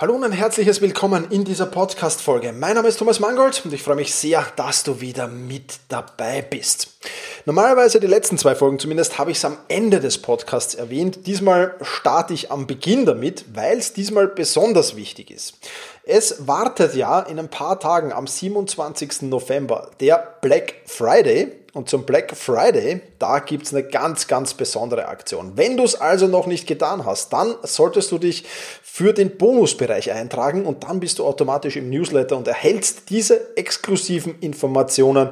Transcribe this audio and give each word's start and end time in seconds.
Hallo 0.00 0.14
und 0.14 0.24
ein 0.24 0.32
herzliches 0.32 0.80
Willkommen 0.80 1.26
in 1.30 1.44
dieser 1.44 1.66
Podcast-Folge. 1.66 2.54
Mein 2.54 2.76
Name 2.76 2.88
ist 2.88 2.96
Thomas 2.96 3.20
Mangold 3.20 3.60
und 3.66 3.74
ich 3.74 3.82
freue 3.82 3.96
mich 3.96 4.14
sehr, 4.14 4.46
dass 4.56 4.82
du 4.82 5.02
wieder 5.02 5.28
mit 5.28 5.74
dabei 5.90 6.40
bist. 6.40 6.96
Normalerweise 7.44 8.00
die 8.00 8.06
letzten 8.06 8.38
zwei 8.38 8.54
Folgen 8.54 8.78
zumindest 8.78 9.18
habe 9.18 9.30
ich 9.30 9.36
es 9.36 9.44
am 9.44 9.58
Ende 9.68 10.00
des 10.00 10.16
Podcasts 10.16 10.74
erwähnt. 10.74 11.26
Diesmal 11.26 11.74
starte 11.82 12.32
ich 12.32 12.50
am 12.50 12.66
Beginn 12.66 13.04
damit, 13.04 13.44
weil 13.52 13.76
es 13.76 13.92
diesmal 13.92 14.26
besonders 14.26 14.96
wichtig 14.96 15.30
ist. 15.30 15.58
Es 16.04 16.46
wartet 16.46 16.94
ja 16.94 17.20
in 17.20 17.38
ein 17.38 17.50
paar 17.50 17.78
Tagen 17.78 18.10
am 18.10 18.26
27. 18.26 19.28
November 19.28 19.90
der 20.00 20.36
Black 20.40 20.76
Friday 20.86 21.52
und 21.72 21.88
zum 21.88 22.04
Black 22.04 22.36
Friday, 22.36 23.00
da 23.18 23.38
gibt 23.38 23.66
es 23.66 23.72
eine 23.72 23.84
ganz, 23.84 24.26
ganz 24.26 24.54
besondere 24.54 25.06
Aktion. 25.06 25.52
Wenn 25.54 25.76
du 25.76 25.84
es 25.84 25.94
also 25.94 26.26
noch 26.26 26.46
nicht 26.46 26.66
getan 26.66 27.04
hast, 27.04 27.32
dann 27.32 27.54
solltest 27.62 28.10
du 28.10 28.18
dich 28.18 28.44
für 28.82 29.12
den 29.12 29.36
Bonusbereich 29.36 30.10
eintragen 30.10 30.66
und 30.66 30.84
dann 30.84 30.98
bist 30.98 31.20
du 31.20 31.24
automatisch 31.24 31.76
im 31.76 31.88
Newsletter 31.88 32.36
und 32.36 32.48
erhältst 32.48 33.08
diese 33.10 33.56
exklusiven 33.56 34.38
Informationen, 34.40 35.28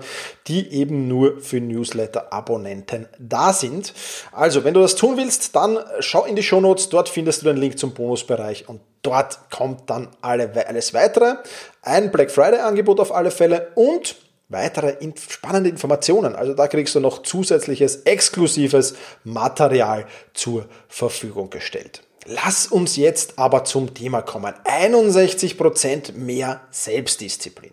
die 0.46 0.72
eben 0.72 1.08
nur 1.08 1.40
für 1.40 1.60
Newsletter-Abonnenten 1.60 3.08
da 3.18 3.52
sind. 3.52 3.92
Also, 4.30 4.62
wenn 4.62 4.74
du 4.74 4.80
das 4.80 4.94
tun 4.94 5.16
willst, 5.16 5.56
dann 5.56 5.78
schau 5.98 6.24
in 6.24 6.36
die 6.36 6.42
Shownotes, 6.42 6.88
dort 6.88 7.08
findest 7.08 7.42
du 7.42 7.46
den 7.46 7.56
Link 7.56 7.78
zum 7.78 7.94
Bonusbereich 7.94 8.68
und 8.68 8.80
dort 9.02 9.50
kommt 9.50 9.90
dann 9.90 10.08
alles 10.22 10.94
weitere. 10.94 11.36
Ein 11.82 12.12
Black 12.12 12.30
Friday-Angebot 12.30 13.00
auf 13.00 13.12
alle 13.12 13.32
Fälle 13.32 13.72
und 13.74 14.16
weitere 14.48 14.96
spannende 15.16 15.70
Informationen. 15.70 16.34
Also 16.34 16.54
da 16.54 16.68
kriegst 16.68 16.94
du 16.94 17.00
noch 17.00 17.22
zusätzliches, 17.22 18.02
exklusives 18.04 18.94
Material 19.24 20.06
zur 20.32 20.66
Verfügung 20.88 21.50
gestellt. 21.50 22.02
Lass 22.24 22.66
uns 22.66 22.96
jetzt 22.96 23.38
aber 23.38 23.64
zum 23.64 23.94
Thema 23.94 24.22
kommen. 24.22 24.54
61% 24.64 26.12
mehr 26.12 26.60
Selbstdisziplin. 26.70 27.72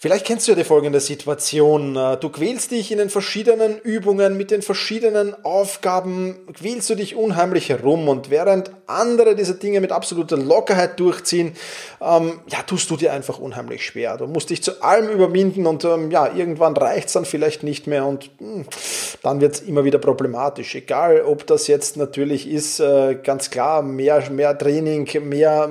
Vielleicht 0.00 0.26
kennst 0.26 0.46
du 0.46 0.52
ja 0.52 0.56
die 0.56 0.62
folgende 0.62 1.00
Situation. 1.00 1.94
Du 2.20 2.28
quälst 2.28 2.70
dich 2.70 2.92
in 2.92 2.98
den 2.98 3.10
verschiedenen 3.10 3.80
Übungen 3.80 4.36
mit 4.36 4.52
den 4.52 4.62
verschiedenen 4.62 5.34
Aufgaben, 5.44 6.36
quälst 6.54 6.88
du 6.88 6.94
dich 6.94 7.16
unheimlich 7.16 7.68
herum 7.68 8.08
und 8.08 8.30
während 8.30 8.70
andere 8.86 9.34
diese 9.34 9.56
Dinge 9.56 9.80
mit 9.80 9.90
absoluter 9.90 10.36
Lockerheit 10.36 11.00
durchziehen, 11.00 11.56
ähm, 12.00 12.38
ja, 12.46 12.62
tust 12.62 12.88
du 12.90 12.96
dir 12.96 13.12
einfach 13.12 13.40
unheimlich 13.40 13.84
schwer. 13.84 14.16
Du 14.16 14.28
musst 14.28 14.50
dich 14.50 14.62
zu 14.62 14.82
allem 14.82 15.08
überwinden 15.08 15.66
und 15.66 15.84
ähm, 15.84 16.12
ja, 16.12 16.32
irgendwann 16.32 16.76
reicht's 16.76 17.14
dann 17.14 17.24
vielleicht 17.24 17.64
nicht 17.64 17.88
mehr 17.88 18.06
und 18.06 18.30
mh, 18.40 18.54
hm, 18.54 18.64
dann 19.24 19.40
wird's 19.40 19.58
immer 19.58 19.82
wieder 19.82 19.98
problematisch. 19.98 20.76
Egal, 20.76 21.22
ob 21.22 21.44
das 21.48 21.66
jetzt 21.66 21.96
natürlich 21.96 22.48
ist, 22.48 22.78
äh, 22.78 23.16
ganz 23.16 23.50
klar, 23.50 23.82
mehr, 23.82 24.30
mehr 24.30 24.56
Training, 24.56 25.08
mehr 25.28 25.68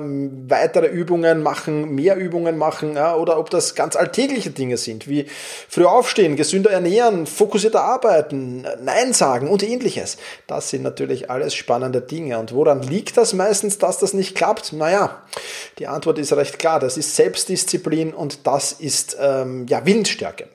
weitere 0.48 0.86
Übungen 0.88 1.42
machen, 1.42 1.94
mehr 1.94 2.16
Übungen 2.16 2.58
machen 2.58 2.94
ja, 2.94 3.16
oder 3.16 3.38
ob 3.38 3.48
das 3.48 3.74
ganz 3.74 3.96
alltäglich 3.96 4.17
alltägliche 4.18 4.50
Dinge 4.50 4.76
sind, 4.76 5.08
wie 5.08 5.26
früher 5.68 5.92
aufstehen, 5.92 6.34
gesünder 6.34 6.70
ernähren, 6.70 7.26
fokussierter 7.26 7.82
arbeiten, 7.82 8.66
Nein 8.82 9.12
sagen 9.12 9.48
und 9.48 9.62
ähnliches. 9.62 10.16
Das 10.48 10.70
sind 10.70 10.82
natürlich 10.82 11.30
alles 11.30 11.54
spannende 11.54 12.00
Dinge. 12.00 12.38
Und 12.38 12.52
woran 12.52 12.82
liegt 12.82 13.16
das 13.16 13.32
meistens, 13.32 13.78
dass 13.78 13.98
das 13.98 14.14
nicht 14.14 14.34
klappt? 14.34 14.72
Naja, 14.72 15.22
die 15.78 15.86
Antwort 15.86 16.18
ist 16.18 16.32
recht 16.32 16.58
klar. 16.58 16.80
Das 16.80 16.96
ist 16.96 17.14
Selbstdisziplin 17.14 18.12
und 18.12 18.46
das 18.46 18.72
ist 18.72 19.16
ähm, 19.20 19.66
ja, 19.68 19.86
Willensstärke. 19.86 20.48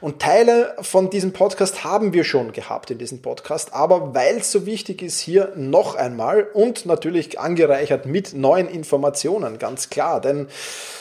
Und 0.00 0.22
Teile 0.22 0.74
von 0.80 1.10
diesem 1.10 1.32
Podcast 1.32 1.84
haben 1.84 2.12
wir 2.12 2.24
schon 2.24 2.52
gehabt 2.52 2.90
in 2.90 2.98
diesem 2.98 3.20
Podcast, 3.20 3.74
aber 3.74 4.14
weil 4.14 4.38
es 4.38 4.50
so 4.50 4.64
wichtig 4.64 5.02
ist, 5.02 5.20
hier 5.20 5.52
noch 5.56 5.94
einmal 5.94 6.44
und 6.54 6.86
natürlich 6.86 7.38
angereichert 7.38 8.06
mit 8.06 8.32
neuen 8.32 8.68
Informationen, 8.68 9.58
ganz 9.58 9.90
klar. 9.90 10.20
Denn 10.20 10.48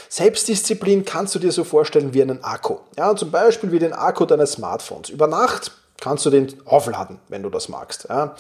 Selbstdisziplin 0.09 1.05
kannst 1.05 1.35
du 1.35 1.39
dir 1.39 1.51
so 1.51 1.63
vorstellen 1.63 2.06
wie 2.13 2.21
einen 2.21 2.43
Akku. 2.43 2.77
Ja, 2.97 3.15
zum 3.15 3.31
Beispiel 3.31 3.71
wie 3.71 3.79
den 3.79 3.93
Akku 3.93 4.25
deines 4.25 4.53
Smartphones. 4.53 5.09
Über 5.09 5.27
Nacht 5.27 5.71
kannst 5.99 6.25
du 6.25 6.29
den 6.29 6.53
aufladen, 6.65 7.19
wenn 7.27 7.43
du 7.43 7.49
das 7.49 7.69
magst. 7.69 8.07
Ja, 8.09 8.35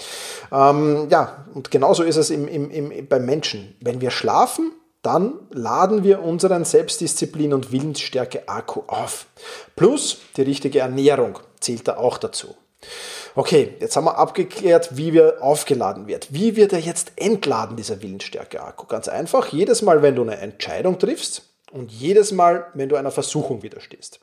ähm, 0.51 1.07
ja 1.09 1.45
und 1.53 1.71
genauso 1.71 2.03
ist 2.03 2.17
es 2.17 2.29
im, 2.29 2.47
im, 2.47 2.71
im, 2.71 3.07
beim 3.07 3.25
Menschen. 3.25 3.75
Wenn 3.81 4.01
wir 4.01 4.11
schlafen, 4.11 4.71
dann 5.01 5.33
laden 5.51 6.03
wir 6.03 6.21
unseren 6.21 6.65
Selbstdisziplin 6.65 7.53
und 7.53 7.71
Willensstärke 7.71 8.47
Akku 8.47 8.81
auf. 8.87 9.27
Plus 9.75 10.17
die 10.35 10.41
richtige 10.41 10.79
Ernährung 10.79 11.39
zählt 11.59 11.87
da 11.87 11.97
auch 11.97 12.17
dazu. 12.17 12.55
Okay, 13.35 13.75
jetzt 13.79 13.95
haben 13.95 14.05
wir 14.05 14.17
abgeklärt, 14.17 14.97
wie 14.97 15.13
wir 15.13 15.41
aufgeladen 15.41 16.07
wird. 16.07 16.33
Wie 16.33 16.55
wird 16.55 16.73
er 16.73 16.79
jetzt 16.79 17.11
entladen, 17.17 17.77
dieser 17.77 18.01
Willensstärke 18.01 18.63
Akku? 18.63 18.87
Ganz 18.87 19.07
einfach, 19.07 19.47
jedes 19.49 19.81
Mal, 19.81 20.01
wenn 20.01 20.15
du 20.15 20.23
eine 20.23 20.37
Entscheidung 20.37 20.97
triffst, 20.97 21.43
und 21.71 21.91
jedes 21.91 22.31
Mal, 22.31 22.67
wenn 22.73 22.89
du 22.89 22.95
einer 22.95 23.11
Versuchung 23.11 23.63
widerstehst. 23.63 24.19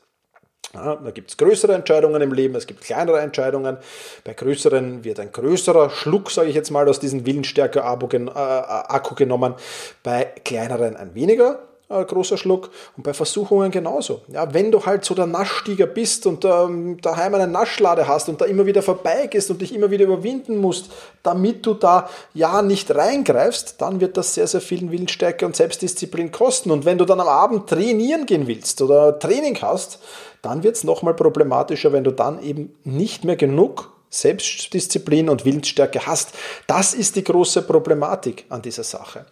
Ja, 0.73 0.95
da 0.95 1.11
gibt 1.11 1.31
es 1.31 1.37
größere 1.37 1.73
Entscheidungen 1.73 2.21
im 2.21 2.33
Leben, 2.33 2.55
es 2.55 2.67
gibt 2.67 2.81
kleinere 2.81 3.21
Entscheidungen. 3.21 3.77
Bei 4.25 4.33
größeren 4.33 5.05
wird 5.05 5.19
ein 5.21 5.31
größerer 5.31 5.89
Schluck, 5.89 6.31
sage 6.31 6.49
ich 6.49 6.55
jetzt 6.55 6.69
mal, 6.69 6.89
aus 6.89 6.99
diesem 6.99 7.25
Willensstärke-Akku 7.25 9.15
genommen, 9.15 9.55
bei 10.03 10.25
kleineren 10.43 10.97
ein 10.97 11.15
weniger 11.15 11.59
äh, 11.89 12.03
großer 12.03 12.37
Schluck 12.37 12.71
und 12.97 13.03
bei 13.03 13.13
Versuchungen 13.13 13.71
genauso. 13.71 14.21
Ja, 14.27 14.53
wenn 14.53 14.71
du 14.71 14.85
halt 14.85 15.05
so 15.05 15.13
der 15.13 15.27
Naschtiger 15.27 15.85
bist 15.85 16.25
und 16.25 16.43
ähm, 16.43 16.99
daheim 17.01 17.35
eine 17.35 17.47
Naschlade 17.47 18.07
hast 18.07 18.27
und 18.29 18.41
da 18.41 18.45
immer 18.45 18.65
wieder 18.65 18.81
vorbeigehst 18.81 19.51
und 19.51 19.61
dich 19.61 19.73
immer 19.73 19.91
wieder 19.91 20.05
überwinden 20.05 20.57
musst, 20.57 20.91
damit 21.21 21.65
du 21.65 21.73
da 21.73 22.09
ja 22.33 22.61
nicht 22.61 22.93
reingreifst, 22.93 23.81
dann 23.81 24.01
wird 24.01 24.17
das 24.17 24.33
sehr, 24.33 24.47
sehr 24.47 24.61
viel 24.61 24.89
Willensstärke 24.91 25.45
und 25.45 25.55
Selbstdisziplin 25.55 26.31
kosten. 26.31 26.71
Und 26.71 26.85
wenn 26.85 26.97
du 26.97 27.05
dann 27.05 27.19
am 27.19 27.27
Abend 27.27 27.67
trainieren 27.69 28.25
gehen 28.25 28.47
willst 28.47 28.81
oder 28.81 29.19
Training 29.19 29.57
hast, 29.61 29.99
dann 30.41 30.63
wird 30.63 30.75
es 30.75 30.83
nochmal 30.83 31.13
problematischer, 31.13 31.91
wenn 31.93 32.03
du 32.03 32.11
dann 32.11 32.41
eben 32.41 32.75
nicht 32.83 33.23
mehr 33.23 33.35
genug 33.35 33.94
Selbstdisziplin 34.09 35.29
und 35.29 35.45
Willensstärke 35.45 36.05
hast. 36.05 36.29
Das 36.67 36.93
ist 36.93 37.15
die 37.15 37.23
große 37.23 37.61
Problematik 37.63 38.45
an 38.49 38.61
dieser 38.61 38.83
Sache. 38.83 39.25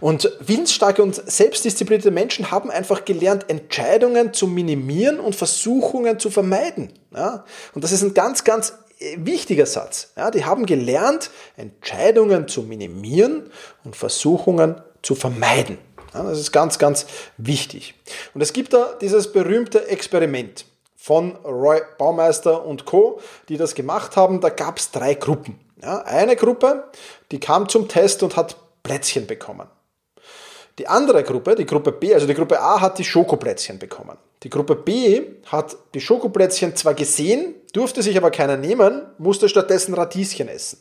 Und 0.00 0.30
willensstarke 0.40 1.02
und 1.02 1.14
selbstdisziplinierte 1.14 2.10
Menschen 2.10 2.50
haben 2.50 2.70
einfach 2.70 3.04
gelernt, 3.04 3.48
Entscheidungen 3.48 4.32
zu 4.32 4.46
minimieren 4.46 5.20
und 5.20 5.36
Versuchungen 5.36 6.18
zu 6.18 6.30
vermeiden. 6.30 6.92
Ja? 7.14 7.44
Und 7.74 7.84
das 7.84 7.92
ist 7.92 8.02
ein 8.02 8.14
ganz, 8.14 8.44
ganz 8.44 8.74
wichtiger 9.16 9.66
Satz. 9.66 10.12
Ja? 10.16 10.30
Die 10.30 10.44
haben 10.44 10.66
gelernt, 10.66 11.30
Entscheidungen 11.56 12.48
zu 12.48 12.62
minimieren 12.62 13.50
und 13.84 13.96
Versuchungen 13.96 14.80
zu 15.02 15.14
vermeiden. 15.14 15.78
Ja, 16.14 16.22
das 16.22 16.38
ist 16.38 16.52
ganz, 16.52 16.78
ganz 16.78 17.06
wichtig. 17.36 17.94
Und 18.34 18.40
es 18.40 18.52
gibt 18.52 18.72
da 18.72 18.94
dieses 19.00 19.32
berühmte 19.32 19.88
Experiment 19.88 20.64
von 21.04 21.36
Roy 21.44 21.82
Baumeister 21.98 22.64
und 22.64 22.86
Co., 22.86 23.20
die 23.50 23.58
das 23.58 23.74
gemacht 23.74 24.16
haben. 24.16 24.40
Da 24.40 24.48
gab 24.48 24.78
es 24.78 24.90
drei 24.90 25.12
Gruppen. 25.12 25.60
Ja, 25.82 25.98
eine 25.98 26.34
Gruppe, 26.34 26.84
die 27.30 27.38
kam 27.38 27.68
zum 27.68 27.88
Test 27.88 28.22
und 28.22 28.36
hat 28.36 28.56
Plätzchen 28.82 29.26
bekommen. 29.26 29.68
Die 30.78 30.88
andere 30.88 31.22
Gruppe, 31.22 31.56
die 31.56 31.66
Gruppe 31.66 31.92
B, 31.92 32.14
also 32.14 32.26
die 32.26 32.32
Gruppe 32.32 32.58
A 32.58 32.80
hat 32.80 32.98
die 32.98 33.04
Schokoplätzchen 33.04 33.78
bekommen. 33.78 34.16
Die 34.44 34.48
Gruppe 34.48 34.76
B 34.76 35.20
hat 35.44 35.76
die 35.92 36.00
Schokoplätzchen 36.00 36.74
zwar 36.74 36.94
gesehen, 36.94 37.54
durfte 37.74 38.02
sich 38.02 38.16
aber 38.16 38.30
keiner 38.30 38.56
nehmen, 38.56 39.02
musste 39.18 39.50
stattdessen 39.50 39.92
Radieschen 39.92 40.48
essen. 40.48 40.78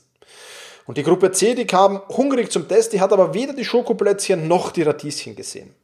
Und 0.86 0.98
die 0.98 1.04
Gruppe 1.04 1.34
C, 1.34 1.54
die 1.54 1.68
kam 1.68 2.02
hungrig 2.08 2.50
zum 2.50 2.70
Test, 2.70 2.94
die 2.94 3.02
hat 3.02 3.12
aber 3.12 3.34
weder 3.34 3.52
die 3.52 3.66
Schokoplätzchen 3.66 4.48
noch 4.48 4.72
die 4.72 4.84
Radieschen 4.84 5.36
gesehen. 5.36 5.76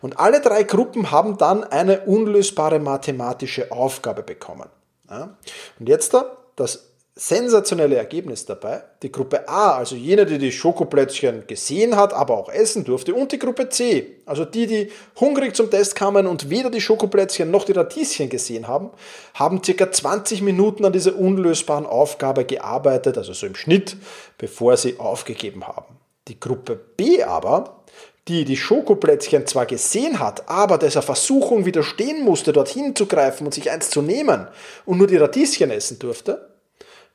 Und 0.00 0.18
alle 0.18 0.40
drei 0.40 0.62
Gruppen 0.62 1.10
haben 1.10 1.36
dann 1.38 1.64
eine 1.64 2.00
unlösbare 2.00 2.78
mathematische 2.78 3.70
Aufgabe 3.70 4.22
bekommen. 4.22 4.68
Ja? 5.08 5.36
Und 5.78 5.88
jetzt 5.88 6.14
da 6.14 6.36
das 6.56 6.90
sensationelle 7.20 7.96
Ergebnis 7.96 8.46
dabei. 8.46 8.82
Die 9.02 9.12
Gruppe 9.12 9.46
A, 9.46 9.72
also 9.72 9.94
jene, 9.94 10.24
die 10.24 10.38
die 10.38 10.50
Schokoplätzchen 10.50 11.46
gesehen 11.46 11.94
hat, 11.94 12.14
aber 12.14 12.38
auch 12.38 12.48
essen 12.48 12.84
durfte, 12.84 13.14
und 13.14 13.30
die 13.32 13.38
Gruppe 13.38 13.68
C, 13.68 14.16
also 14.24 14.46
die, 14.46 14.66
die 14.66 14.90
hungrig 15.18 15.54
zum 15.54 15.70
Test 15.70 15.96
kamen 15.96 16.26
und 16.26 16.48
weder 16.48 16.70
die 16.70 16.80
Schokoplätzchen 16.80 17.50
noch 17.50 17.64
die 17.64 17.72
Radieschen 17.72 18.30
gesehen 18.30 18.68
haben, 18.68 18.88
haben 19.34 19.62
circa 19.62 19.92
20 19.92 20.40
Minuten 20.40 20.84
an 20.86 20.94
dieser 20.94 21.14
unlösbaren 21.14 21.84
Aufgabe 21.84 22.46
gearbeitet, 22.46 23.18
also 23.18 23.34
so 23.34 23.46
im 23.46 23.54
Schnitt, 23.54 23.98
bevor 24.38 24.78
sie 24.78 24.98
aufgegeben 24.98 25.66
haben. 25.66 25.98
Die 26.28 26.40
Gruppe 26.40 26.74
B 26.96 27.22
aber, 27.22 27.82
die 28.30 28.44
die 28.44 28.56
Schokoplätzchen 28.56 29.46
zwar 29.48 29.66
gesehen 29.66 30.20
hat, 30.20 30.48
aber 30.48 30.78
dieser 30.78 31.02
Versuchung 31.02 31.64
widerstehen 31.64 32.24
musste, 32.24 32.52
dorthin 32.52 32.94
zu 32.94 33.06
greifen 33.06 33.44
und 33.44 33.52
sich 33.52 33.72
eins 33.72 33.90
zu 33.90 34.02
nehmen 34.02 34.46
und 34.84 34.98
nur 34.98 35.08
die 35.08 35.16
Radieschen 35.16 35.72
essen 35.72 35.98
durfte, 35.98 36.48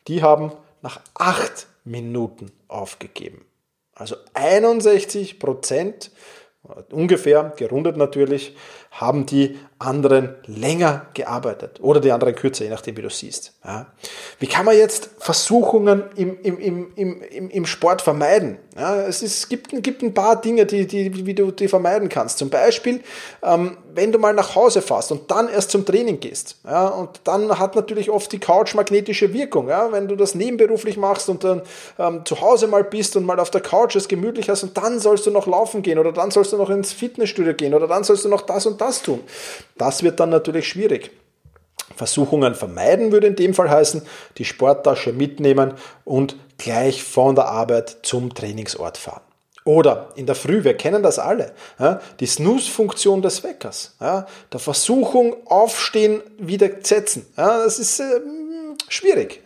die 0.09 0.21
haben 0.21 0.51
nach 0.81 0.99
acht 1.13 1.67
Minuten 1.85 2.51
aufgegeben. 2.67 3.45
Also 3.93 4.17
61 4.33 5.39
Prozent, 5.39 6.11
ungefähr, 6.91 7.53
gerundet 7.55 7.95
natürlich, 7.95 8.53
haben 8.91 9.25
die 9.25 9.57
anderen 9.77 10.35
länger 10.45 11.07
gearbeitet 11.13 11.79
oder 11.81 11.99
die 11.99 12.11
anderen 12.11 12.33
kürzer, 12.33 12.63
je 12.63 12.69
nachdem, 12.69 12.95
wie 12.95 13.01
du 13.01 13.09
siehst. 13.09 13.53
Ja. 13.65 13.87
Wie 14.39 14.47
kann 14.47 14.65
man 14.65 14.77
jetzt 14.77 15.09
Versuchungen 15.19 16.03
im, 16.15 16.39
im, 16.43 16.57
im, 16.59 16.93
im, 16.95 17.49
im 17.49 17.65
Sport 17.65 18.01
vermeiden? 18.01 18.57
Ja, 18.77 19.01
es, 19.01 19.21
ist, 19.21 19.49
gibt, 19.49 19.71
gibt 19.83 20.01
ein 20.01 20.13
paar 20.13 20.39
Dinge, 20.39 20.65
die, 20.65 20.87
die, 20.87 21.25
wie 21.25 21.33
du 21.33 21.51
die 21.51 21.67
vermeiden 21.67 22.07
kannst. 22.07 22.37
Zum 22.37 22.49
Beispiel, 22.49 23.01
ähm, 23.43 23.77
wenn 23.93 24.11
du 24.11 24.19
mal 24.19 24.33
nach 24.33 24.55
Hause 24.55 24.81
fährst 24.81 25.11
und 25.11 25.29
dann 25.31 25.49
erst 25.49 25.71
zum 25.71 25.85
Training 25.85 26.19
gehst. 26.19 26.57
Ja, 26.65 26.87
und 26.87 27.21
dann 27.25 27.57
hat 27.57 27.75
natürlich 27.75 28.09
oft 28.09 28.31
die 28.31 28.39
Couch 28.39 28.75
magnetische 28.75 29.33
Wirkung. 29.33 29.67
Ja, 29.67 29.91
wenn 29.91 30.07
du 30.07 30.15
das 30.15 30.35
nebenberuflich 30.35 30.95
machst 30.97 31.27
und 31.29 31.43
dann 31.43 31.61
ähm, 31.99 32.25
zu 32.25 32.39
Hause 32.39 32.67
mal 32.67 32.83
bist 32.83 33.15
und 33.15 33.25
mal 33.25 33.39
auf 33.39 33.49
der 33.49 33.61
Couch 33.61 33.95
es 33.95 34.07
gemütlich 34.07 34.49
hast 34.49 34.63
und 34.63 34.77
dann 34.77 34.99
sollst 34.99 35.25
du 35.25 35.31
noch 35.31 35.47
laufen 35.47 35.81
gehen 35.81 35.99
oder 35.99 36.11
dann 36.11 36.31
sollst 36.31 36.53
du 36.53 36.57
noch 36.57 36.69
ins 36.69 36.93
Fitnessstudio 36.93 37.53
gehen 37.53 37.73
oder 37.73 37.87
dann 37.87 38.03
sollst 38.03 38.25
du 38.25 38.29
noch 38.29 38.41
das 38.41 38.65
und 38.65 38.79
das 38.79 39.01
tun. 39.01 39.21
Das 39.77 40.03
wird 40.03 40.19
dann 40.19 40.29
natürlich 40.29 40.67
schwierig. 40.67 41.11
Versuchungen 41.95 42.55
vermeiden 42.55 43.11
würde 43.11 43.27
in 43.27 43.35
dem 43.35 43.53
Fall 43.53 43.69
heißen, 43.69 44.01
die 44.37 44.45
Sporttasche 44.45 45.13
mitnehmen 45.13 45.73
und 46.03 46.35
gleich 46.57 47.03
von 47.03 47.35
der 47.35 47.45
Arbeit 47.47 47.97
zum 48.03 48.33
Trainingsort 48.33 48.97
fahren. 48.97 49.21
Oder 49.65 50.09
in 50.15 50.27
der 50.27 50.35
Früh, 50.35 50.63
wir 50.63 50.75
kennen 50.75 51.01
das 51.01 51.17
alle, 51.17 51.51
die 52.19 52.27
Snooze-Funktion 52.27 53.21
des 53.23 53.43
Weckers, 53.43 53.95
der 53.99 54.59
Versuchung 54.59 55.35
aufstehen, 55.47 56.21
wieder 56.37 56.69
setzen. 56.83 57.25
Das 57.35 57.79
ist 57.79 57.99
äh, 57.99 58.21
schwierig. 58.87 59.41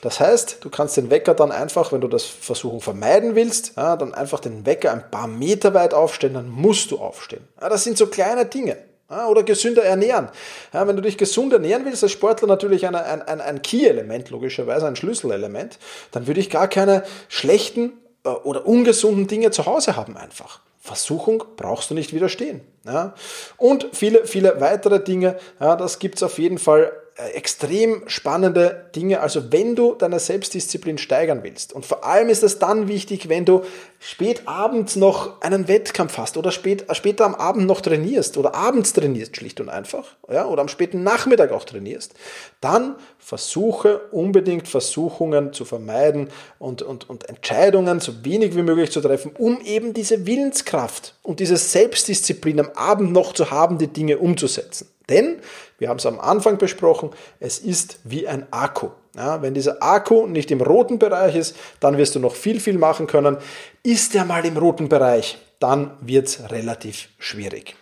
Das 0.00 0.18
heißt, 0.18 0.58
du 0.60 0.70
kannst 0.70 0.96
den 0.96 1.10
Wecker 1.10 1.34
dann 1.34 1.52
einfach, 1.52 1.92
wenn 1.92 2.00
du 2.00 2.08
das 2.08 2.24
Versuchung 2.24 2.80
vermeiden 2.80 3.36
willst, 3.36 3.76
dann 3.76 4.12
einfach 4.12 4.40
den 4.40 4.66
Wecker 4.66 4.92
ein 4.92 5.08
paar 5.08 5.28
Meter 5.28 5.72
weit 5.72 5.94
aufstellen, 5.94 6.34
dann 6.34 6.48
musst 6.48 6.90
du 6.90 6.98
aufstehen. 6.98 7.46
Das 7.60 7.84
sind 7.84 7.96
so 7.96 8.08
kleine 8.08 8.44
Dinge. 8.44 8.76
Oder 9.08 9.42
gesünder 9.42 9.84
ernähren. 9.84 10.28
Ja, 10.74 10.86
wenn 10.86 10.96
du 10.96 11.02
dich 11.02 11.16
gesund 11.16 11.52
ernähren 11.54 11.86
willst, 11.86 12.02
als 12.02 12.12
Sportler 12.12 12.46
natürlich 12.46 12.86
ein, 12.86 12.94
ein, 12.94 13.22
ein, 13.22 13.40
ein 13.40 13.62
Key-Element, 13.62 14.28
logischerweise 14.28 14.86
ein 14.86 14.96
Schlüsselelement, 14.96 15.78
dann 16.10 16.26
würde 16.26 16.40
ich 16.40 16.50
gar 16.50 16.68
keine 16.68 17.04
schlechten 17.28 17.94
äh, 18.24 18.28
oder 18.28 18.66
ungesunden 18.66 19.26
Dinge 19.26 19.50
zu 19.50 19.64
Hause 19.64 19.96
haben 19.96 20.16
einfach. 20.16 20.60
Versuchung 20.78 21.44
brauchst 21.56 21.90
du 21.90 21.94
nicht 21.94 22.12
widerstehen. 22.12 22.60
Ja. 22.84 23.14
Und 23.56 23.88
viele, 23.92 24.26
viele 24.26 24.60
weitere 24.60 25.02
Dinge, 25.02 25.38
ja, 25.60 25.76
das 25.76 25.98
gibt's 25.98 26.22
auf 26.22 26.38
jeden 26.38 26.58
Fall 26.58 26.92
extrem 27.18 28.04
spannende 28.06 28.90
Dinge. 28.94 29.20
Also 29.20 29.50
wenn 29.50 29.74
du 29.74 29.94
deine 29.94 30.20
Selbstdisziplin 30.20 30.98
steigern 30.98 31.40
willst 31.42 31.72
und 31.72 31.84
vor 31.84 32.04
allem 32.04 32.28
ist 32.28 32.44
es 32.44 32.60
dann 32.60 32.86
wichtig, 32.86 33.28
wenn 33.28 33.44
du 33.44 33.62
spät 33.98 34.42
abends 34.46 34.94
noch 34.94 35.40
einen 35.40 35.66
Wettkampf 35.66 36.16
hast 36.16 36.36
oder 36.36 36.52
spät, 36.52 36.88
äh, 36.88 36.94
später 36.94 37.24
am 37.24 37.34
Abend 37.34 37.66
noch 37.66 37.80
trainierst 37.80 38.38
oder 38.38 38.54
abends 38.54 38.92
trainierst 38.92 39.36
schlicht 39.36 39.60
und 39.60 39.68
einfach 39.68 40.04
ja, 40.30 40.46
oder 40.46 40.62
am 40.62 40.68
späten 40.68 41.02
Nachmittag 41.02 41.50
auch 41.50 41.64
trainierst, 41.64 42.14
dann 42.60 42.94
versuche 43.18 43.98
unbedingt 44.12 44.68
Versuchungen 44.68 45.52
zu 45.52 45.64
vermeiden 45.64 46.28
und, 46.60 46.82
und, 46.82 47.10
und 47.10 47.28
Entscheidungen 47.28 47.98
so 47.98 48.24
wenig 48.24 48.54
wie 48.54 48.62
möglich 48.62 48.92
zu 48.92 49.00
treffen, 49.00 49.32
um 49.36 49.60
eben 49.62 49.92
diese 49.92 50.24
Willenskraft 50.24 51.16
und 51.24 51.40
diese 51.40 51.56
Selbstdisziplin 51.56 52.60
am 52.60 52.70
Abend 52.76 53.12
noch 53.12 53.32
zu 53.32 53.50
haben, 53.50 53.78
die 53.78 53.88
Dinge 53.88 54.18
umzusetzen. 54.18 54.88
Denn, 55.08 55.40
wir 55.78 55.88
haben 55.88 55.98
es 55.98 56.06
am 56.06 56.20
Anfang 56.20 56.58
besprochen, 56.58 57.10
es 57.40 57.58
ist 57.58 58.00
wie 58.04 58.28
ein 58.28 58.46
Akku. 58.52 58.90
Ja, 59.16 59.42
wenn 59.42 59.54
dieser 59.54 59.82
Akku 59.82 60.26
nicht 60.26 60.50
im 60.50 60.60
roten 60.60 60.98
Bereich 60.98 61.34
ist, 61.34 61.56
dann 61.80 61.96
wirst 61.98 62.14
du 62.14 62.20
noch 62.20 62.34
viel, 62.34 62.60
viel 62.60 62.78
machen 62.78 63.06
können. 63.06 63.38
Ist 63.82 64.14
er 64.14 64.24
mal 64.24 64.44
im 64.44 64.56
roten 64.56 64.88
Bereich, 64.88 65.38
dann 65.58 65.90
wird 66.00 66.28
es 66.28 66.50
relativ 66.50 67.08
schwierig. 67.18 67.74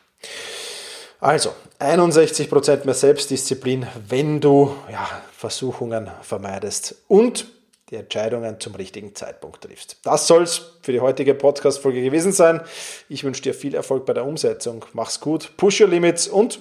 Also 1.20 1.52
61% 1.80 2.84
mehr 2.84 2.94
Selbstdisziplin, 2.94 3.86
wenn 4.08 4.40
du 4.40 4.74
ja, 4.90 5.06
Versuchungen 5.36 6.10
vermeidest 6.22 6.96
und 7.08 7.46
die 7.90 7.96
Entscheidungen 7.96 8.58
zum 8.58 8.74
richtigen 8.74 9.14
Zeitpunkt 9.14 9.62
triffst. 9.62 9.98
Das 10.02 10.26
soll 10.26 10.42
es 10.42 10.72
für 10.82 10.92
die 10.92 11.00
heutige 11.00 11.34
Podcast-Folge 11.34 12.02
gewesen 12.02 12.32
sein. 12.32 12.60
Ich 13.08 13.22
wünsche 13.22 13.42
dir 13.42 13.54
viel 13.54 13.74
Erfolg 13.74 14.06
bei 14.06 14.12
der 14.12 14.26
Umsetzung. 14.26 14.84
Mach's 14.92 15.20
gut, 15.20 15.52
push 15.56 15.80
your 15.80 15.88
limits 15.88 16.26
und 16.26 16.60